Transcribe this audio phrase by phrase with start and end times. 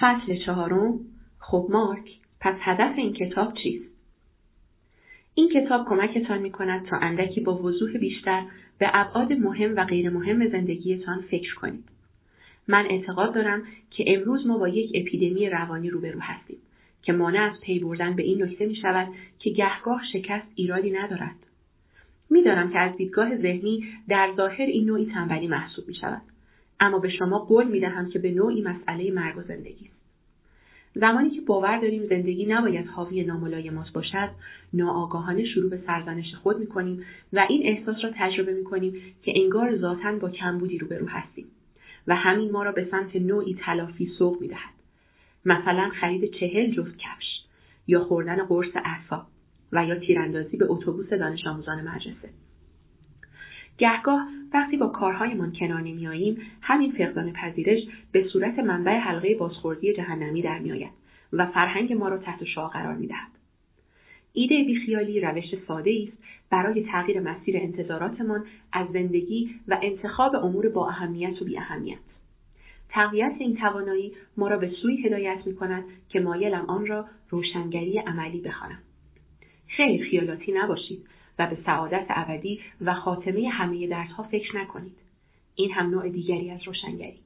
[0.00, 0.98] فصل چهارم
[1.38, 2.10] خب مارک
[2.40, 3.96] پس هدف این کتاب چیست؟
[5.34, 8.42] این کتاب کمکتان می کند تا اندکی با وضوح بیشتر
[8.78, 11.84] به ابعاد مهم و غیر مهم زندگیتان فکر کنید.
[12.68, 16.58] من اعتقاد دارم که امروز ما با یک اپیدمی روانی روبرو هستیم
[17.02, 19.08] که مانع از پی بردن به این نکته می شود
[19.38, 21.36] که گهگاه شکست ایرادی ندارد.
[22.30, 26.22] می‌دانم که از دیدگاه ذهنی در ظاهر این نوعی تنبلی محسوب می شود.
[26.80, 29.96] اما به شما قول می دهم که به نوعی مسئله مرگ و زندگی است.
[30.94, 34.28] زمانی که باور داریم زندگی نباید حاوی ناملایمات باشد
[34.72, 40.18] ناآگاهانه شروع به سرزنش خود می‌کنیم و این احساس را تجربه می‌کنیم که انگار ذاتا
[40.18, 41.46] با کمبودی روبرو هستیم
[42.06, 44.74] و همین ما را به سمت نوعی تلافی سوق می‌دهد
[45.44, 47.40] مثلا خرید چهل جفت کفش
[47.86, 49.26] یا خوردن قرص اعصاب
[49.72, 52.28] و یا تیراندازی به اتوبوس دانش آموزان مدرسه
[53.78, 60.42] گهگاه وقتی با کارهایمان کنار نمیاییم همین فقدان پذیرش به صورت منبع حلقه بازخوردی جهنمی
[60.42, 60.92] در میآید
[61.32, 63.28] و فرهنگ ما را تحت شعا قرار می‌دهد
[64.32, 70.88] ایده بیخیالی روش ساده است برای تغییر مسیر انتظاراتمان از زندگی و انتخاب امور با
[70.88, 71.98] اهمیت و بی اهمیت.
[72.88, 77.98] تقویت این توانایی ما را به سوی هدایت می کند که مایلم آن را روشنگری
[77.98, 78.78] عملی بخوانم.
[79.68, 81.06] خیلی خیالاتی نباشید
[81.38, 84.96] و به سعادت ابدی و خاتمه همه دردها فکر نکنید.
[85.54, 87.18] این هم نوع دیگری از روشنگری.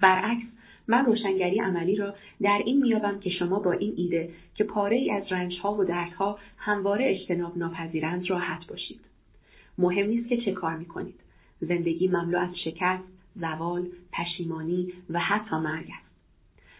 [0.00, 0.46] برعکس
[0.88, 5.10] من روشنگری عملی را در این میابم که شما با این ایده که پاره ای
[5.10, 9.00] از رنجها و دردها همواره اجتناب ناپذیرند راحت باشید.
[9.78, 11.14] مهم نیست که چه کار می‌کنید.
[11.60, 16.12] زندگی مملو از شکست، زوال، پشیمانی و حتی مرگ است.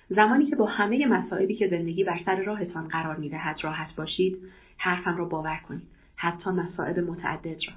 [0.09, 4.39] زمانی که با همه مسائبی که زندگی بر سر راهتان قرار می‌دهد راحت باشید،
[4.77, 5.87] حرفم را باور کنید.
[6.23, 7.73] حتی مصائب متعدد را.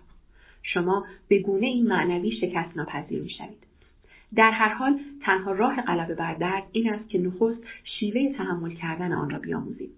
[0.63, 3.63] شما به گونه این معنوی شکست ناپذیر می‌شوید.
[4.35, 9.13] در هر حال تنها راه غلبه بر درد این است که نخست شیوه تحمل کردن
[9.13, 9.89] آن را بیاموزیم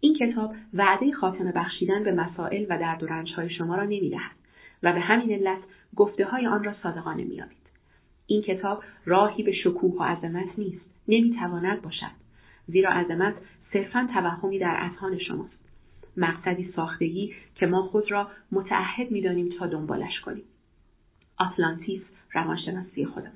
[0.00, 4.36] این کتاب وعده خاتمه بخشیدن به مسائل و درد و رنجهای شما را نمی‌دهد
[4.82, 5.62] و به همین علت
[5.96, 7.58] گفته های آن را صادقانه مییابید
[8.26, 12.18] این کتاب راهی به شکوه و عظمت نیست نمی‌تواند باشد
[12.66, 13.34] زیرا عظمت
[13.72, 15.67] صرفا توهمی در اذهان شماست
[16.18, 20.44] مقصدی ساختگی که ما خود را متعهد می‌دانیم تا دنبالش کنیم
[21.38, 22.02] آتلانتیس
[22.32, 23.32] روانشناسی خودمان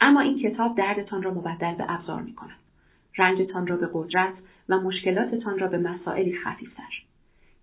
[0.00, 2.56] اما این کتاب دردتان را مبدل به ابزار می کند.
[3.18, 4.34] رنجتان را به قدرت
[4.68, 7.02] و مشکلاتتان را به مسائلی خفیفتر.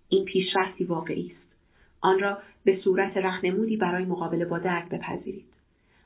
[0.08, 1.56] این پیشرفتی واقعی است.
[2.00, 5.44] آن را به صورت رهنمودی برای مقابله با درد بپذیرید.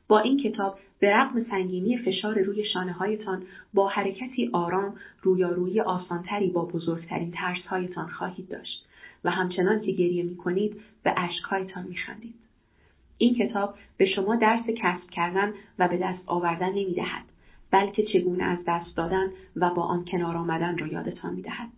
[0.08, 3.42] با این کتاب به رغم سنگینی فشار روی شانه هایتان
[3.74, 8.86] با حرکتی آرام رویارویی آسانتری با بزرگترین ترسهایتان خواهید داشت
[9.24, 12.34] و همچنان که گریه می کنید به اشکهایتان می خندید.
[13.18, 17.24] این کتاب به شما درس کسب کردن و به دست آوردن نمی دهد
[17.70, 21.68] بلکه چگونه از دست دادن و با آن کنار آمدن را یادتان می دهد.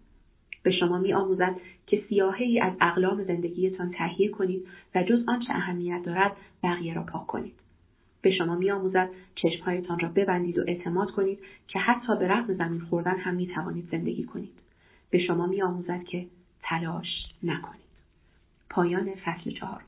[0.62, 1.56] به شما می آموزد
[1.86, 7.02] که سیاهه ای از اقلام زندگیتان تهیه کنید و جز آنچه اهمیت دارد بقیه را
[7.02, 7.67] پاک کنید.
[8.22, 12.80] به شما می آموزد چشمهایتان را ببندید و اعتماد کنید که حتی به رغم زمین
[12.80, 14.52] خوردن هم می توانید زندگی کنید.
[15.10, 16.26] به شما می آموزد که
[16.62, 17.06] تلاش
[17.42, 17.88] نکنید.
[18.70, 19.76] پایان فصل چهار